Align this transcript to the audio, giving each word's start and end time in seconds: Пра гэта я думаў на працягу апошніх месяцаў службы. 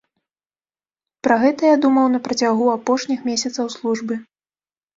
Пра 1.27 1.35
гэта 1.43 1.61
я 1.75 1.75
думаў 1.85 2.09
на 2.15 2.23
працягу 2.29 2.65
апошніх 2.77 3.19
месяцаў 3.31 3.73
службы. 3.77 4.15